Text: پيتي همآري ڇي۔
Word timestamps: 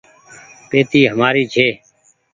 پيتي 0.69 1.01
همآري 1.11 1.43
ڇي۔ 1.53 1.67